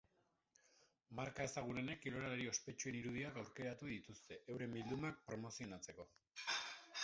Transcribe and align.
Marka 1.19 1.45
ezagunenek 1.49 2.01
kirolari 2.07 2.47
ospetsuen 2.53 2.97
irudiak 3.01 3.39
aukeratu 3.43 3.93
dituzte 3.93 4.41
euren 4.55 4.77
bildumak 4.79 5.23
promozionatzeko. 5.31 6.11